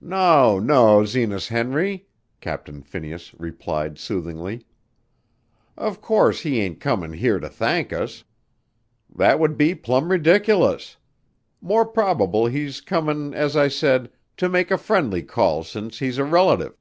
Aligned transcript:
"No, 0.00 0.60
no, 0.60 1.04
Zenas 1.04 1.48
Henry," 1.48 2.06
Captain 2.40 2.80
Phineas 2.80 3.34
replied 3.40 3.98
soothingly. 3.98 4.66
"Of 5.76 6.00
course 6.00 6.42
he 6.42 6.60
ain't 6.60 6.78
comin' 6.78 7.12
here 7.14 7.40
to 7.40 7.48
thank 7.48 7.92
us. 7.92 8.22
That 9.12 9.40
would 9.40 9.56
be 9.58 9.74
plumb 9.74 10.12
ridiculous. 10.12 10.96
More 11.60 11.84
probable 11.84 12.46
he's 12.46 12.80
comin' 12.80 13.34
as 13.34 13.56
I 13.56 13.66
said, 13.66 14.12
to 14.36 14.48
make 14.48 14.70
a 14.70 14.78
friendly 14.78 15.24
call 15.24 15.64
since 15.64 15.98
he's 15.98 16.18
a 16.18 16.24
relative." 16.24 16.78